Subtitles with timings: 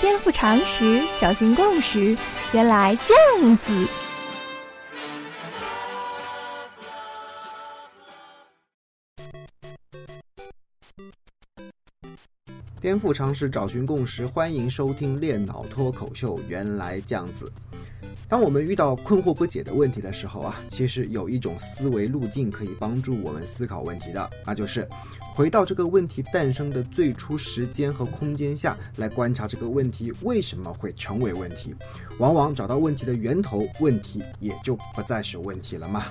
[0.00, 2.16] 颠覆常识，找寻共识，
[2.52, 3.86] 原来这样子。
[12.80, 16.40] 颠覆常识，找寻共识，欢迎收听练脑脱口秀。
[16.48, 17.50] 原来这样子。
[18.32, 24.88] 当我们遇到困惑不解的问题的时候啊，其实有一种思维路径可以帮助我们思考问题的，那就是
[25.34, 31.74] 回到这个问题诞生的最初时间和空间下来观察这个问题为什么会成为问题。
[32.16, 36.04] 往往找到问题的源头，问题也就不再是问题了嘛。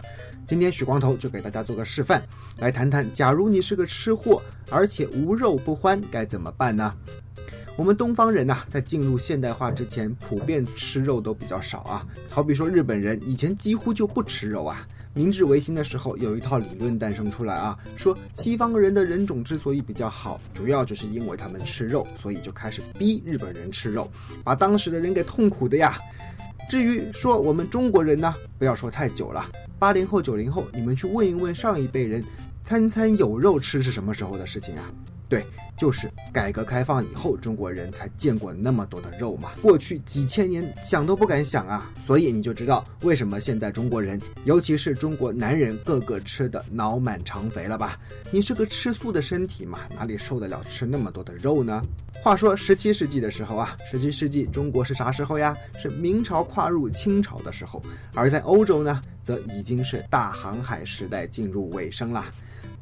[0.46, 2.22] 今天许光头就给大家做个示范，
[2.60, 6.94] 来谈谈，假如你是个吃货，而且无肉不欢，该怎么办呢？
[7.78, 12.06] 我们东方人呐，在进入现代化之前，普遍吃肉都比较少啊。
[12.30, 14.86] 好比说日本人以前几乎就不吃肉啊。
[15.14, 24.10] 明治维新的时候，有一套理论诞生出来啊，说西方人的人种之所以比较好，主要就是因为他们吃肉，所以就开始逼日本人吃肉，
[24.44, 25.98] 把当时的人给痛苦的呀。
[26.70, 29.46] 至于说我们中国人呢，不要说太久了，
[29.78, 32.24] 八零后、九零后，你们去问一问上一辈人，
[32.64, 34.90] 餐餐有肉吃是什么时候的事情啊？
[35.32, 35.46] 对，
[35.78, 39.52] 就是改革开放以后，中国人才见过那么多的肉嘛。
[39.62, 47.98] 过去几千年想都不敢想啊，所以你就知道为什么现在中国人，尤其是中国男人，个个吃的脑满肠肥了吧？
[48.30, 51.82] 你是个吃素的身体嘛，哪里受得了吃那么多的肉呢？
[52.22, 55.56] 话说十七世纪的时候啊，十七世纪中国是啥时候呀？
[55.82, 57.82] 是明朝跨入清朝的时候，
[58.14, 62.26] 而在欧洲呢，则已经是大航海时代进入尾声了。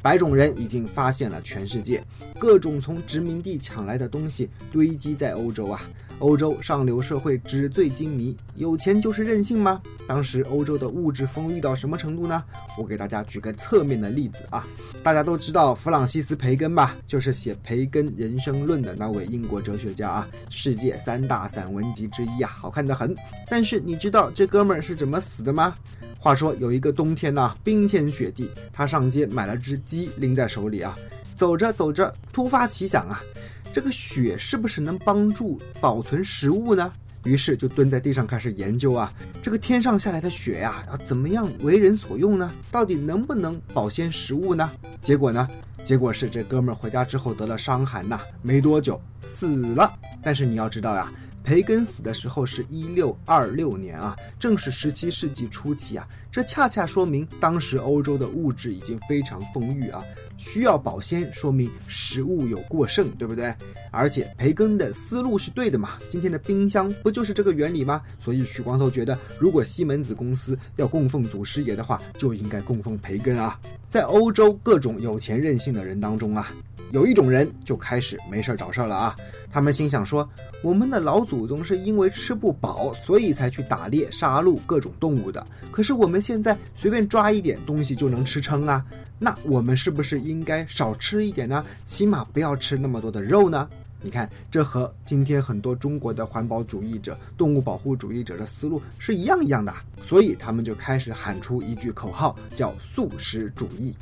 [0.01, 2.03] 白种人已经发现了全世界，
[2.37, 5.81] 各种从殖民地抢来的东西堆积在欧洲啊！
[6.19, 9.81] 欧洲上流社会纸醉金迷，有钱就是任性吗？
[10.05, 12.43] 当时欧洲的物质丰裕到什么程度呢？
[12.77, 14.67] 我给大家举个侧面的例子啊！
[15.01, 16.97] 大家都知道弗朗西斯·培根吧？
[17.07, 23.15] 就是写《培根人生论》的那位英国哲学家啊，世界三大散文集之一啊，好看的很。
[23.47, 25.73] 但是你知道这哥们儿是怎么死的吗？
[26.21, 30.93] 话说有一个冬天呐，冰天雪地，他上街买了只鸡拎在手里啊，
[31.37, 33.23] 走着走着，突发奇想啊，
[33.71, 36.91] 这个雪是不是能帮助保存食物呢？
[37.23, 42.51] 于是就蹲在地上开始研究啊，这个天上下来的雪呀，要怎么样为人所用呢？
[42.69, 44.69] 到底能不能保鲜食物呢？
[45.01, 45.47] 结果呢？
[45.85, 49.89] 结果是这哥们儿回家之后得了伤寒呐，没多久死了。
[50.21, 51.09] 但是你要知道呀。
[51.49, 60.03] 培根死的时候是一六二六年啊，正是十七世纪初期啊，这恰恰说明当时欧洲的物质已经非常丰裕啊，
[60.37, 63.51] 需要保鲜，说明食物有过剩，对不对？
[63.89, 68.03] 而且培根的思路是对的嘛，今天的冰箱不就是这个原理吗？
[68.19, 73.59] 所以许光头觉得，如果西门子公司要供奉祖师爷的话，就应该供奉培根啊。
[73.89, 76.53] 在欧洲各种有钱任性的人当中啊。
[76.91, 79.15] 有一种人就开始没事找事儿了啊！
[79.51, 80.27] 他们心想说
[80.63, 85.45] ：“我们的老祖宗是因为吃不饱，所以才去打猎杀戮各种动物的。
[85.71, 88.83] 可是我们现在随便抓一点东西就能吃撑啊！
[89.19, 91.63] 那我们是不是应该少吃一点呢？
[91.85, 93.69] 起码不要吃那么多的肉呢？
[94.01, 99.73] 你看，这和今天很多中国的环保主义者、动物保护主义者的思路是一样一样的。
[100.07, 103.93] 所以他们就开始喊出一句口号，叫素食主义。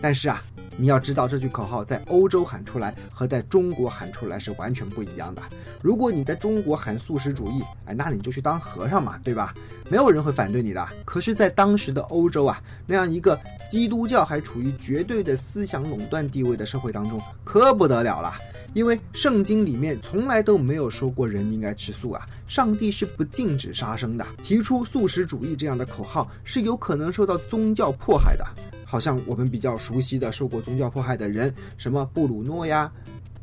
[0.00, 0.42] 但是啊。”
[0.76, 5.42] 你要知道，这句口号在欧洲喊出来和在中国喊出来是完全不一样的。
[5.82, 9.54] 如果你在中国喊素食主义，哎，那你就去当和尚嘛，对吧？
[9.90, 10.88] 没有人会反对你的。
[11.04, 13.38] 可是，在当时的欧洲啊，那样一个
[13.70, 18.32] 基督教还处于绝对的思想垄断地位的社会当中，可不得了了。
[18.72, 24.24] 因为圣经里面从来都没有说过人应该吃素啊，上帝是不禁止杀生的。
[24.42, 28.46] 提出素食主义这样的口号，是有可能受到宗教迫害的。
[28.90, 32.90] 好像我们比较熟悉的受过宗教迫害的人，什么布鲁诺呀、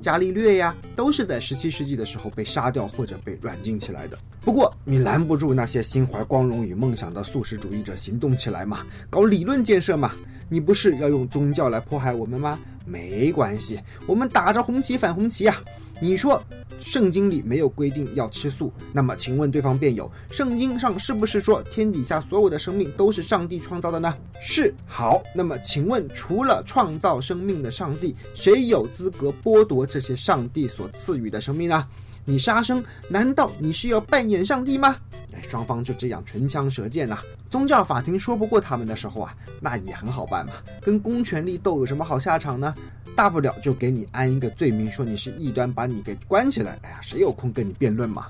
[0.02, 4.19] 伽利略呀，都是在十七世纪的时候被杀掉或者被软禁起来的。
[4.41, 10.12] 不过你拦不住那些心怀光荣与梦想的素食主义者行动起来嘛，搞理论建设嘛。
[10.50, 12.59] 你不是要用宗教来迫害我们吗？
[12.86, 15.56] 没关系，我们打着红旗反红旗呀。
[16.00, 16.42] 你说
[16.80, 24.16] 圣经里没有规定要吃素，那么请问对方辩友，圣经上是不是说天底下所有的生命都是上帝创造的呢？
[24.40, 24.74] 是。
[24.86, 31.86] 好，那么请问除了创造生命的上帝，谁有资格剥夺这些上帝所赐予的生命呢？
[32.29, 34.97] 你杀生，难道你是要扮演上帝吗？
[35.31, 37.19] 哎，双方就这样唇枪舌剑呐。
[37.50, 40.51] 宗教法庭说不过他们的时候啊，那也很好办嘛，
[40.81, 42.75] 跟公权力斗有什么好下场呢？
[43.15, 46.77] 大不了就给你安一个罪名，说你是异端，把你给关起来。
[46.81, 48.27] 哎呀，谁有空跟你辩论嘛？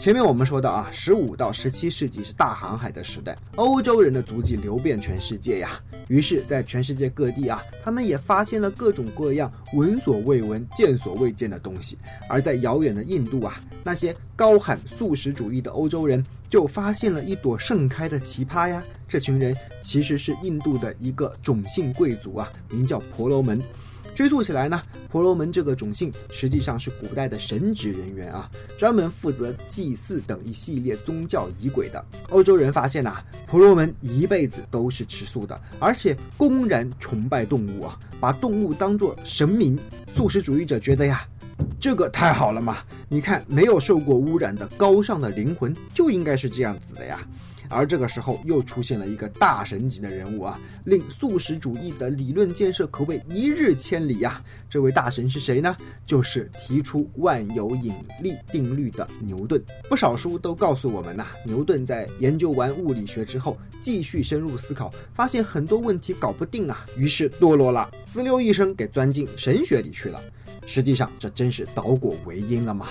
[0.00, 5.78] 前面我们说到啊，十五到十七世纪是大航海的时代，欧洲人的足迹流遍全世界呀。
[6.08, 11.98] 于是，在全世界各地啊，他们也发现了各种各样闻所未闻、见所未见的东西。
[12.30, 18.82] 而在遥远的印度啊，那些高喊素食主义的欧洲人就发现了一朵盛开的奇葩呀。
[19.06, 23.62] 这群人其实是印度的一个种姓贵族啊，名叫婆罗门。
[24.14, 32.04] 追溯起来呢，婆罗门这个种姓实际上是古代的神职人员啊，专门负责祭祀等一系列宗教仪轨的。
[32.28, 39.78] 欧洲人发现呐，婆罗门一辈子都是吃素的，而且公然崇拜动物啊，把动物当作神明。
[40.14, 41.24] 素食主义者觉得呀，
[41.78, 42.78] 这个太好了嘛！
[43.08, 47.20] 你看，没有受过污染的高尚的灵魂就应该是这样子的呀。
[47.70, 54.42] 而这个时候又出现了一个大神级的人物啊，令素食主义的理论建设可谓一日千里呀。
[54.68, 55.76] 这位大神是谁呢？
[56.04, 59.62] 就是提出万有引力定律的牛顿。
[59.88, 70.20] 不少书都告诉我们呐，牛顿在研究完物理学之后，继续深入思考，发现很多问题搞不定啊，于是堕落了，滋溜一声给钻进神学里去了。
[70.66, 72.88] 实际上，这真是倒果为因了嘛。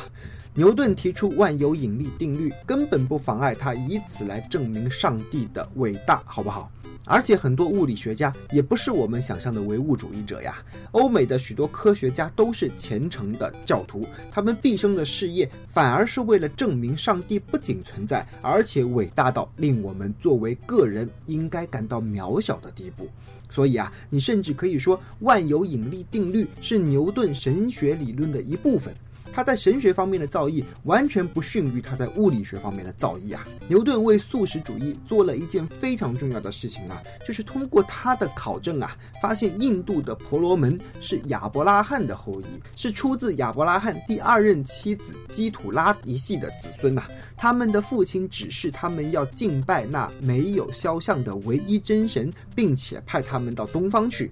[0.59, 6.69] 牛顿提出万有引力定律，根本不妨碍他以此来证明上帝的伟大，好不好？
[7.05, 10.57] 而且很多物理学家也不是我们想象的唯物主义者呀。
[10.91, 23.07] 欧美的许多科学家都是虔诚的教徒，他们毕生的事业反而是为了证明上帝不仅存在，而且伟大到令我们作为个人应该感到渺小的地步。
[23.49, 28.93] 所以啊，你甚至可以说，万有引力定律是牛顿神学理论的一部分。
[29.33, 33.47] 他在神学方面的造诣完全不逊于他在物理学方面的造诣啊！
[33.67, 42.45] 牛顿为素食主义做了一件非常重要的事情啊，就是通过他的考证啊，发现印度的婆罗门是亚伯拉罕的后裔，
[42.75, 47.03] 是出自亚伯拉罕第二任妻子基土拉一系的子孙呐。
[47.37, 54.29] 他们的父亲指示他们要敬拜那没有肖像的唯一真神，并且派他们到东方去。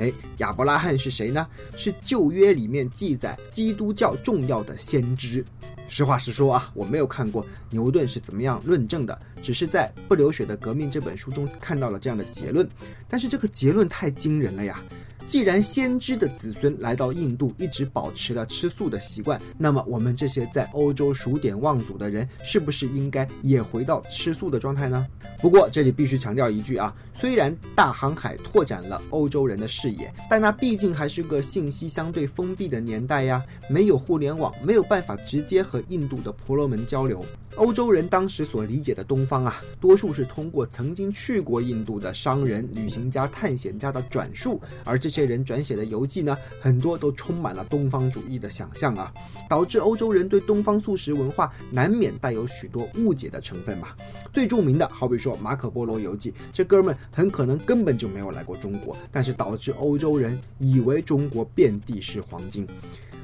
[0.00, 1.46] 哎，亚伯拉罕是谁呢？
[1.76, 5.44] 是旧约里面记载基督教重要的先知。
[5.88, 12.66] 实话实说啊，我没有看过牛顿是怎么样论证的，只是在《不流血的革命》这本书中看到了这样的结论。
[13.08, 14.80] 但是这个结论太惊人了呀！
[15.30, 25.06] 既然先知的子孙来到印度，一直保持了吃素的习惯，那么我们这些在欧洲数典忘祖的人，是不是应该也回到吃素的状态呢？
[25.40, 37.24] 不过这里必须强调一句啊，虽然大航海拓展了欧洲人的视野，但那毕竟还是个信息相对封闭的年代呀，没有互联网，没有办法直接和印度的婆罗门交流。
[37.56, 49.12] 欧洲人当时所理解的东方啊，多数是通过曾经去过印度的商人、旅行家、探险家的转述，而这些些人转写的游记呢，很多都充满了东方主义的想象啊，
[49.48, 53.88] 导致欧洲人对东方素食文化难免带有许多误解的成分嘛。
[54.32, 62.66] 最著名的好比说《马可波罗游记》，这哥们很可能根本就没有来过中国，但是导致欧洲人以为中国遍地是黄金。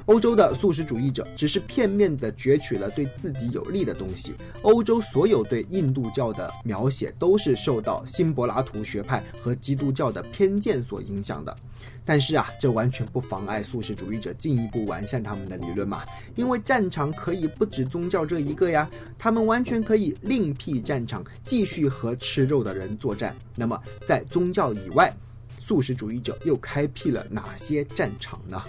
[0.07, 4.33] 欧洲的素食主义者只是片面地攫取了对自己有利的东西。
[4.61, 11.55] 欧洲所有对印度教的描写都是受到新柏拉图学派和基督教的偏见所影响的。
[12.05, 16.05] 但是啊，这完全不妨碍素食主义者进一步完善他们的理论嘛。
[16.35, 18.89] 因为战场可以不止宗教这一个呀，
[19.19, 23.35] 他们完全可以另辟战场，继续和吃肉的人作战。
[23.55, 23.77] 那么，
[24.07, 25.13] 在宗教以外，
[25.59, 28.63] 素食主义者又开辟了哪些战场呢？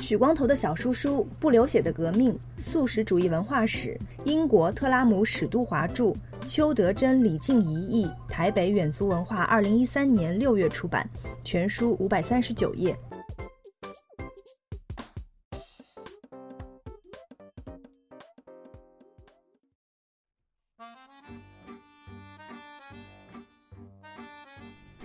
[0.00, 6.14] 许光头的小叔叔《不流血的革命：素食主义文化史》，英国特拉姆史都华著，
[6.46, 11.08] 邱德珍、李静怡译，台北远足文化二零一三年六月出版，
[11.42, 12.94] 全书五百三十九页。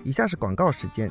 [0.04, 1.10] 以下是广告时间。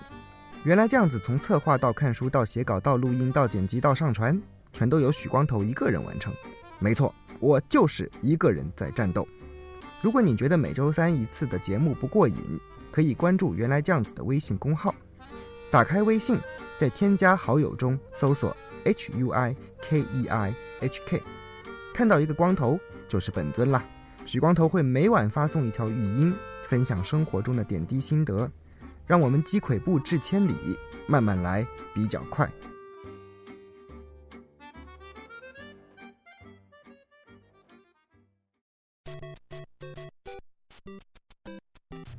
[0.69, 4.39] 原来这样子，从策划到看书到写稿到录音到剪辑到上传，
[4.71, 6.31] 全都由许光头一个人完成。
[6.79, 9.27] 没错，我就是一个人在战斗。
[10.03, 12.61] 如果你觉得每周三一次的节目不过瘾，
[12.93, 14.95] 可以关注“原来这样子”的微信公号。
[15.71, 16.39] 打开微信，
[16.79, 21.23] 在添加好友中搜索 “h u i k e i h k”，
[21.95, 23.83] 看到一个光头就是本尊啦。
[24.27, 26.35] 许光头会每晚发送一条语音，
[26.67, 28.51] 分享生活中的点滴心得。
[29.09, 32.49] 让我们积跬步至千里，慢慢来比较快。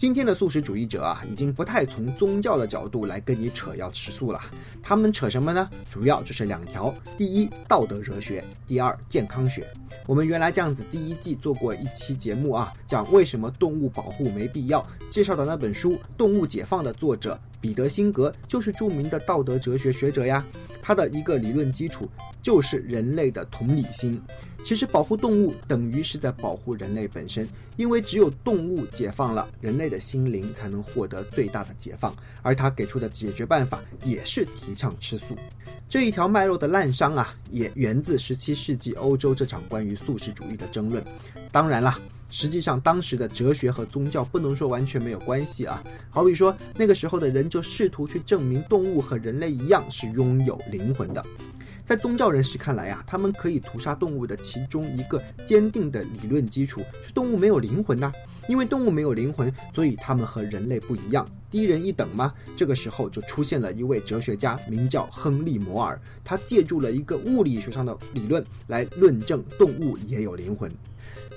[0.09, 4.41] 今天的素食主义者啊，已经不太从宗教的角度来跟你扯要吃素了。
[4.81, 5.69] 他们扯什么呢？
[5.87, 9.67] 主要就是两条：第一，道德哲学；第二，健康学。
[10.07, 20.43] 我们原来这样子第一季做过一期节目啊，讲为什么动物保护没必要，介绍的那本书《动物解放》的作者彼得辛格就是著名的道德哲学学者呀。
[20.81, 22.09] 他的一个理论基础
[22.41, 24.19] 就是人类的同理心。
[24.63, 27.47] 其实保护动物等于是在保护人类本身，
[27.77, 32.13] 因为只有动物解放了，人类的心灵才能获得最大的解放。
[32.41, 35.35] 而他给出的解决办法也是提倡吃素。
[35.87, 41.03] 这一条脉络的滥觞啊，也源自十七世纪欧洲这场关于素食主义的争论。
[41.51, 41.99] 当然啦，
[42.29, 45.83] 实际上当时的哲学和宗教不能说完全没有关系啊。
[46.11, 51.25] 好比说那个时候的人就试图去证明动物和人类一样是拥有灵魂的。
[51.89, 58.13] 在宗教人士看来啊，他们可以屠杀动物的其中一个坚定的理论基础是动物没有灵魂呐。
[58.47, 62.31] 因为动物没有灵魂，所以他们和人类不一样，低人一等吗？
[62.55, 70.71] 这个时候就出现了一位哲学家，名叫亨利·摩尔，他借助了一个物理学上的理论来论证动物也有灵魂。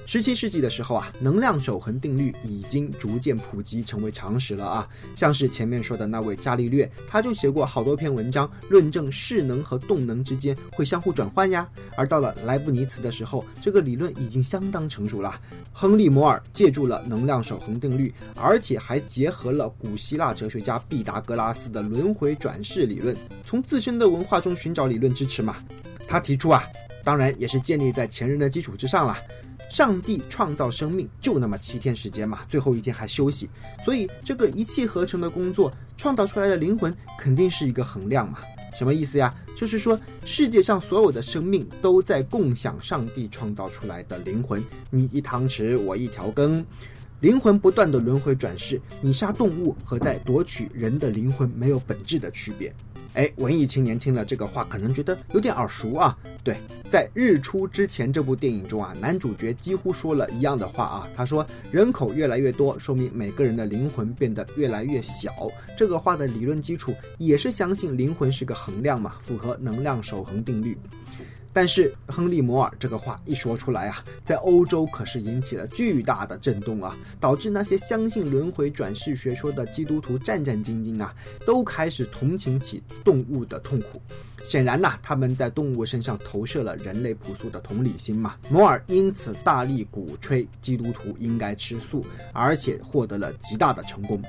[0.05, 4.88] 十七世纪的时候啊，能量守恒定律已经逐渐普及成为常识了啊。
[5.14, 11.69] 像是前面说的那位伽利略，他就写过好多篇文章，论证势能和动能之间会相互转换呀。
[11.97, 15.41] 而到了莱布尼茨的时候，这个理论已经相当成熟了。
[15.73, 25.57] 亨利·摩尔借助了能量守恒定律，而且还结合了古希腊哲学家毕达哥拉斯的轮回转世理论，从自身的文化中寻找理论支持嘛。
[26.09, 26.64] 他提出啊，
[27.05, 29.17] 当然也是建立在前人的基础之上了。
[29.73, 33.49] 上帝创造生命就那么七天时间嘛，最后一天还休息，
[33.83, 38.41] 所以这个一气呵成的工作创造出来的灵魂肯定是一个衡量嘛。
[38.76, 39.35] 什么意思呀？
[39.57, 46.62] 就是说世界上所有的生命都在共享上帝创造出来的灵魂，你一汤匙我一条羹，
[47.21, 52.71] 灵魂不断的轮回转世，你杀动物和在夺取人的灵魂没有本质的区别。
[53.14, 56.16] 哎，文艺青年听了这个话，可能觉得有点耳熟啊。
[56.42, 56.57] 对，
[56.90, 61.09] 在《日出之前》这部电影中啊，男主角几乎说了一样的话啊。
[61.14, 65.31] 他说：“人口越来越多，说明每个人的灵魂变得越来越小。”
[65.76, 70.78] 这个话的理论基础也是相信灵魂是个衡量嘛，符合能量守恒定律。
[71.52, 81.14] 但是亨利·摩尔这个话一说出来啊，在欧洲可是引起了巨大的震动啊，导致那些相信轮回转世学说的基督徒战战兢兢啊，
[81.47, 84.00] 都开始同情起动物的痛苦。
[84.44, 88.34] 显然呐，他们在动物身上投射了人类朴素的同理心嘛。
[88.49, 94.20] 摩尔因此大力鼓吹基督徒应该吃素，而且获得了极大的成功。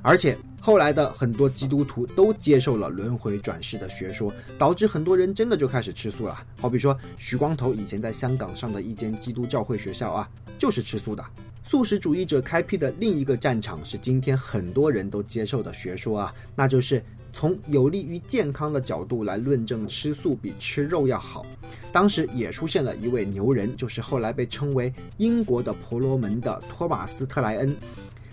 [0.00, 6.44] 而且后来的很多基督徒都接受了轮回转世的学说，导致很多人真的就开始吃素了。
[6.60, 11.24] 好比说许光头以前在香港上的一间基督教会学校啊，就是吃素的。
[11.64, 17.04] 素食主义者开辟的另一个战场是今天很多人都接受的学说啊，那就是。
[17.38, 21.46] 从有利于健康的角度来论证吃素比吃肉要好，
[21.92, 27.76] 当时也出现了一位牛人，就是后来被称为英国的婆罗门的托马斯特莱恩。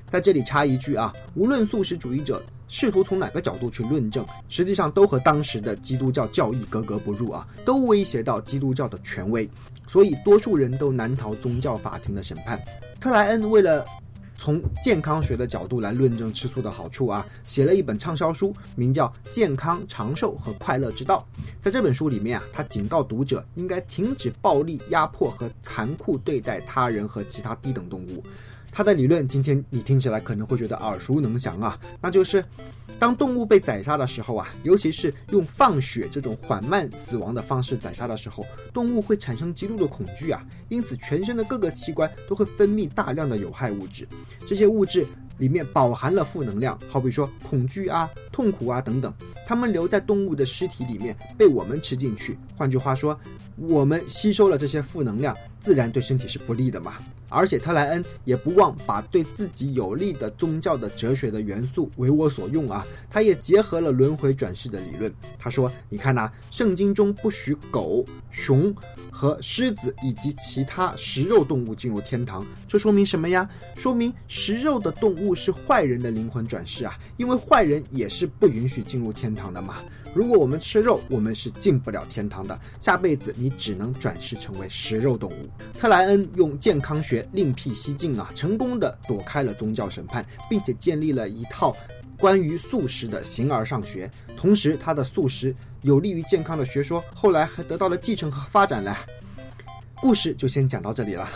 [0.10, 9.48] 在这里插一句啊，无论素食主义者试图从哪个角度去论证，实际上都和当时的基督教教义格格不入啊，都威胁到基督教的权威，
[9.86, 12.60] 所以多数人都难逃宗教法庭的审判。
[13.00, 13.86] 特莱恩为了
[14.46, 21.26] 从健康学的角度来论证吃素的好处啊，写了一本畅销书，名叫《健康长寿和快乐之道》。
[21.60, 28.24] 在这本书里面啊，他警告读者应该停止暴力、压迫和残酷对待他人和其他低等动物。
[28.76, 32.44] 他的理论今天你听起来可能会觉得耳熟能详啊，那就是。
[32.98, 44.08] 当动物被宰杀的时候啊，尤其是用放血这种缓慢死亡的方式宰杀的时候，动物会产生极度的恐惧啊，因此全身的各个器官都会分泌大量的有害物质，
[44.46, 45.06] 这些物质
[45.40, 49.14] 里面饱含了负能量，好比说恐惧啊、痛苦啊等等，
[49.46, 53.20] 它们留在动物的尸体里面被我们吃进去，换句话说，
[53.58, 56.94] 我们吸收了这些负能量，自然对身体是不利的嘛。
[57.30, 65.14] 而且特莱恩也不忘把对自己有利的宗教的哲学的元素为我所用啊，他也结合了轮回转世的理论。
[65.38, 68.74] 他说：“你看呐，圣经中不许狗、熊
[69.12, 73.50] 和狮子以及其他食肉动物进入天堂，这说明什么呀？
[73.76, 79.78] 说明食肉的动物是坏人的灵魂转世啊，因为坏人也是不允许进入天堂的嘛。”
[80.16, 82.58] 如果我们吃肉，我们是进不了天堂的。
[82.80, 85.50] 下辈子你只能转世成为食肉动物。
[85.78, 91.76] 特莱恩用健康学另辟蹊径啊，成功的躲开了宗教审判，并且建立了一套
[92.18, 94.10] 关于素食的形而上学。
[94.38, 98.98] 同时，他的素食有利于健康的学说后来还得到了继承和发展了。
[99.96, 101.28] 故事就先讲到这里了。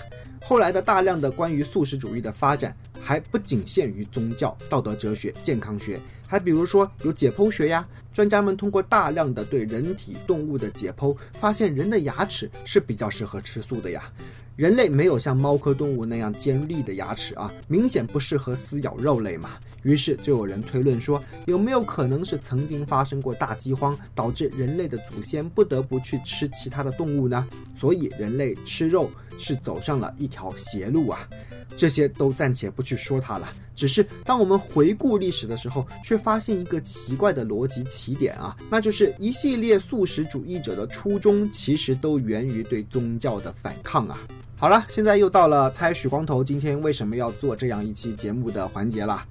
[0.42, 7.86] 后来的大量的关于素食主义的发展，还不仅限于宗教、道德哲学、健康学，还比如说有解剖学呀。
[8.20, 14.12] 专家们通过大量的对人体、动物的解剖，发现人的牙齿是比较适合吃素的呀。
[14.58, 19.52] 人类没有像猫科动物那样尖利的牙齿啊，明显不适合撕咬肉类嘛。
[19.84, 27.48] 于是就有人推论说，有没有可能是曾经发生过大饥荒，导致人类的祖先不得不去吃其他的动物呢？
[27.74, 29.10] 所以人类吃肉
[29.40, 31.28] 是走上了一条邪路啊。
[31.76, 44.20] 这些都暂且不去说它了，只是当我们回顾历史的时候，却发现一个奇怪的逻辑起点啊，那就是一系列素食主义者的初衷其实都源于对宗教的反抗啊。
[44.58, 49.26] 好了，现在又到了猜许光头今天为什么要做这样一期节目的环节了。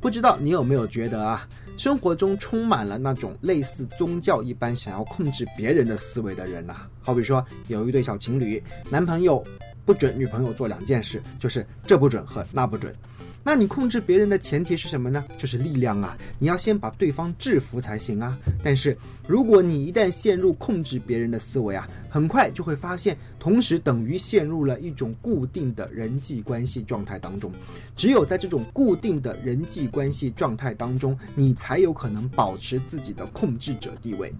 [0.00, 6.74] 不知道你有没有觉得啊，生活中充满了那种类似宗教一般想要控制别人的思维的人呐？
[7.00, 9.42] 好比说有一对小情侣，男朋友。
[9.86, 12.94] 不准女朋友做两件事，就是这不准和那不准。
[13.42, 15.24] 那你控制别人的前提是什么呢？
[15.38, 16.16] 就是力量啊！
[16.38, 18.38] 你要先把对方制服才行啊。
[18.62, 27.50] 但是如果你一旦陷入控制别人的思维啊，很快就会发现，同时等于陷入了一种固定的人际关系状态当中。
[27.96, 34.32] 只有在这种固定的人际关系状态当中，你才有可能保持自己的控制者地位。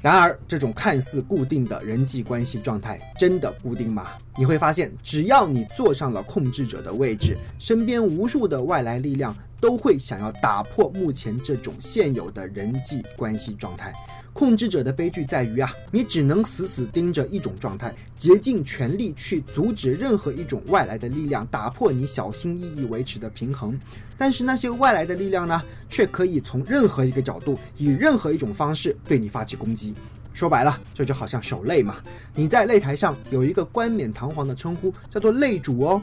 [0.00, 4.08] 然而，这种看似固定的人际关系状态真的固定吗？
[4.36, 13.92] 你会发现，只要你坐上了控制者的位置，身边无数的外来力量都会想要打破目前这种现有的人际关系状态。
[14.34, 23.78] 控制者的悲剧在于啊，你只能死死盯着一种状态，竭尽全力去阻止任何一种外来的力量打破你小心翼翼维持的平衡。
[24.16, 29.92] 但是那些外来的力量呢，却可以从任何一个角度，以任何一种方式对你发起攻击。
[30.32, 31.96] 说白了，这就好像守擂嘛。
[32.34, 36.00] 你在擂台上有一个冠冕堂皇的称呼，叫做擂主哦。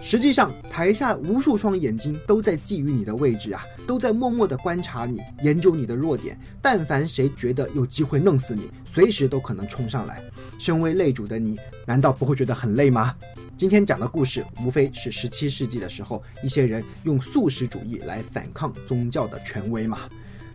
[0.00, 6.38] 实际上，台下无数双眼睛都在觊觎你的位置啊，都在默默地观察你，研究你的弱点。
[6.62, 10.22] 但凡谁觉得有机会弄死你，随时都可能冲上来。
[10.58, 13.14] 身为擂主的你，难道不会觉得很累吗？
[13.56, 20.00] 今天讲的故事，无非是十七世纪的时候，一些人用素食主义来反抗宗教的权威嘛。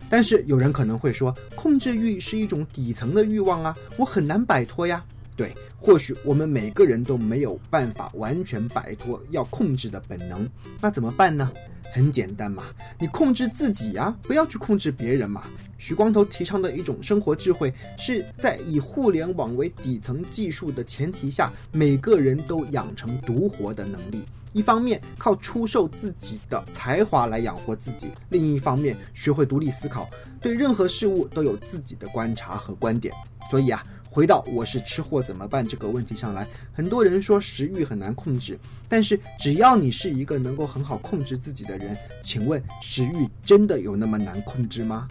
[0.08, 5.04] 但是有人可能会说，控制欲是一种底层的欲望啊，我很难摆脱呀。
[5.36, 10.48] 对，或许我们每个人都没有办法完全摆脱要控制的本能，
[10.80, 11.50] 那怎么办呢？
[11.94, 12.64] 很简单嘛，
[12.98, 15.44] 你控制自己呀，不要去控制别人嘛。
[15.76, 24.22] 许光头提倡的一种生活智慧，是在以互联网为底层技术的前提下，每个人都养成独活的能力。
[24.54, 30.08] 一方面靠出售自己的才华来养活自己，另一方面学会独立思考，
[30.40, 33.14] 对任何事物都有自己的观察和观点。
[33.50, 45.08] 所以啊，回到我是吃货怎么办这个问题上来，很多人说食欲很难控制，但是只要你是一个能够很好控制自己的人，请问食欲真的有那么难控制吗？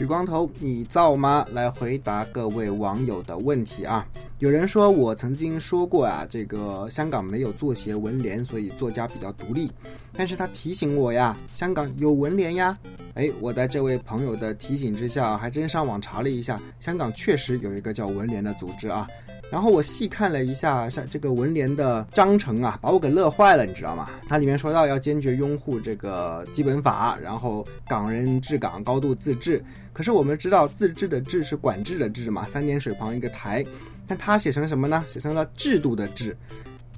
[0.00, 1.46] 许光头，你造吗？
[1.52, 4.02] 来回答各位网友的问题啊！
[4.38, 9.70] 有人说我曾经说过啊，这个香港没有作协文联，所以作家比较独立。
[10.14, 12.78] 但是他提醒我呀，香港有文联呀。
[13.12, 19.06] 哎，我在这位朋友的提醒之下，还真上网查了一下，香港确实有一个叫文联的组织啊。
[19.50, 24.08] 然后我细看了一下，像这个文联的章程啊，把我给乐坏了，你知道吗？
[24.28, 29.62] 它里面说到要坚决拥护这个基本法，然后港人治港，高度自治。
[29.92, 33.64] 可是我们知道，自治的治是管制的治嘛，三点水旁一个台，
[34.06, 35.02] 但它写成什么呢？
[35.04, 36.36] 写成了制度的制，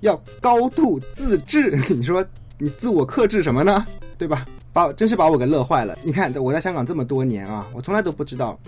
[0.01, 1.71] 要高度自治。
[1.89, 2.25] 你说
[2.59, 3.85] 你自我克制什么呢？
[4.19, 4.47] 对吧？
[4.75, 5.99] 把真是把我给乐坏了。
[6.03, 8.59] 你看，我在香港这么多年啊，我从来都不知道。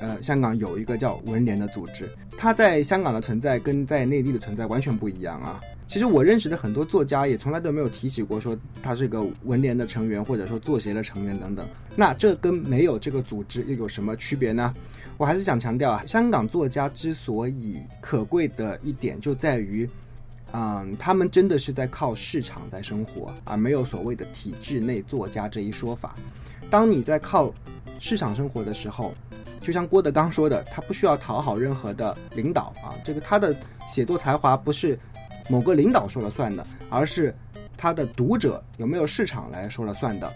[0.00, 2.08] 呃，香港有一个叫文联的组织，
[2.44, 5.58] 他在香港的存在跟在内地的存在完全不一样啊。
[5.88, 11.66] 其实我认识的很多作家也从来都没有提起过说他是个文联的成员，或者说作协的成员等等。
[11.96, 14.74] 那这跟没有这个组织又有什么区别呢？
[15.16, 19.88] 我还是想强调啊，香港作家之所以可贵的一点就在于，
[20.52, 26.14] 嗯，他们真的是在靠市场在生活，而没有所谓的体制内作家这一说法。
[26.68, 27.50] 当你在靠
[27.98, 29.14] 市场生活的时候，
[29.64, 33.56] 就像郭德纲说的，他不需要讨好任何的领导啊，这个他的
[33.88, 34.96] 写作才华不是
[35.48, 37.34] 某个领导说了算的，而是
[37.74, 40.30] 他的读者有没有市场来说了算的。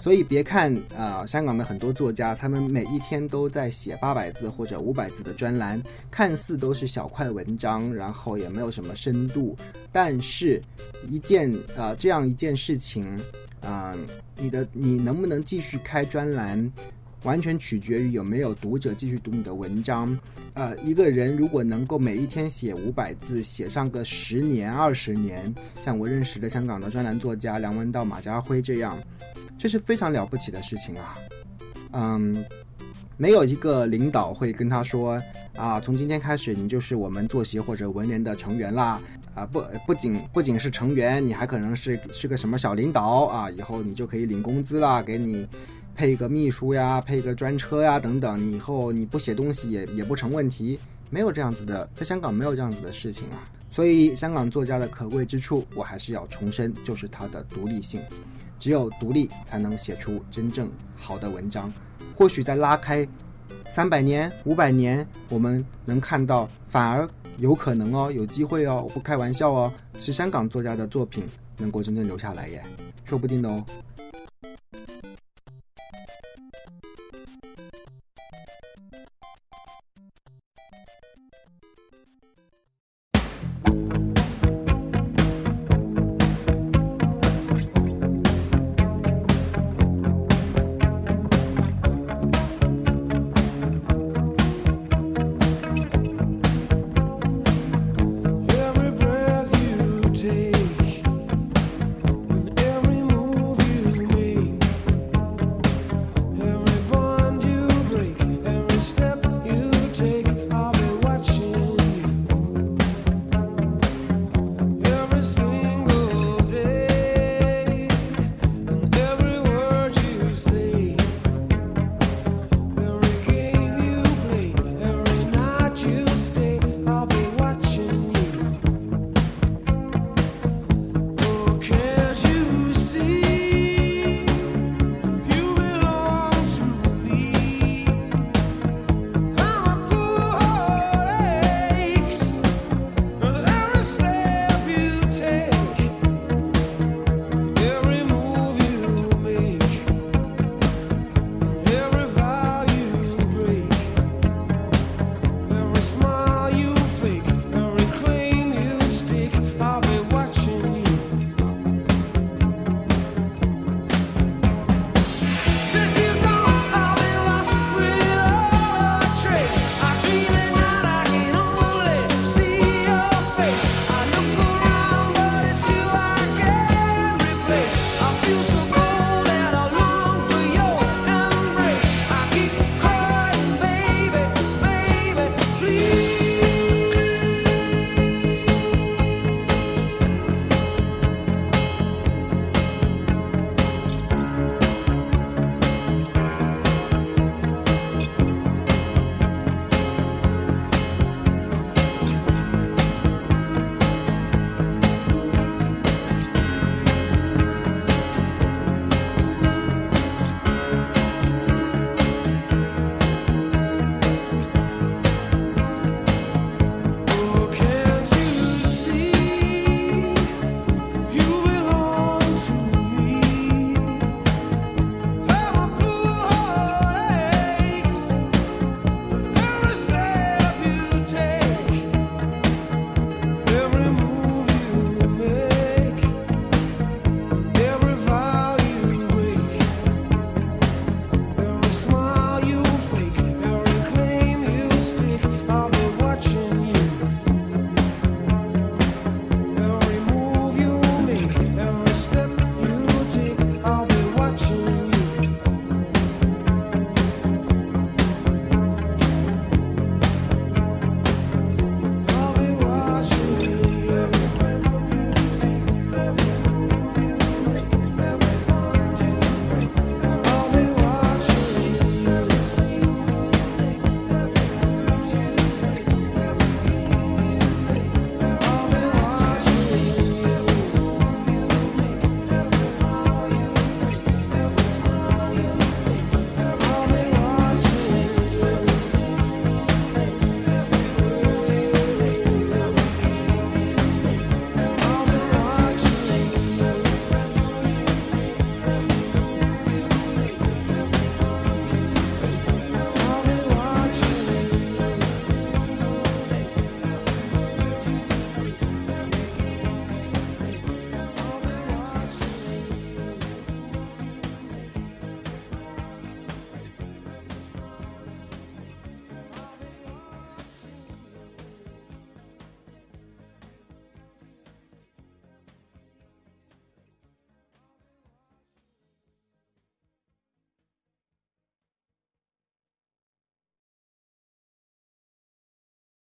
[0.00, 5.78] 所以别看啊，香港的很多作家，他们每一天都在写八百字或者五百字的专栏，
[6.10, 9.54] 看似都是小块文章，然后也没有什么深度，
[9.92, 10.58] 但是
[11.06, 13.20] 一件啊这样一件事情，
[13.60, 13.94] 啊，
[14.36, 16.72] 你的你能不能继续开专栏？
[17.24, 20.18] 完全取决于有没有读者继续读你的文章。
[20.54, 25.54] 呃，一个人如果能够每一天写五百字，写上个十年、二十年，
[25.84, 28.98] 像我认识的香港的专栏作家梁文道、马家辉这样，
[29.58, 31.16] 这是非常了不起的事情啊。
[31.92, 32.44] 嗯，
[33.16, 35.22] 没有一个领导会跟他说
[35.54, 39.00] 啊，从今天开始你就是我们作协或者文联的成员啦。
[39.32, 45.46] 啊，不，不仅不仅是成员，你还可能是是个什么小领导啊，以后你就可以领工资啦，给你。
[46.00, 50.78] 配个秘书呀，配个专车呀，等等，你以后你不写东西也也不成问题，
[51.10, 53.44] 没有这样子的，在香港没有这样子的事情啊。
[53.70, 58.00] 所以香港作家的可贵之处，我还是要重申，就是它的独立性，
[58.58, 61.70] 只有独立才能写出真正好的文章。
[62.14, 63.06] 或许在拉开
[63.68, 71.22] 三百年、五百年，我们能看到，反而有可能哦，有机会哦，我不开玩笑哦，是香港作家的作品
[71.58, 72.64] 能够真正留下来耶，
[73.04, 73.62] 说不定的哦。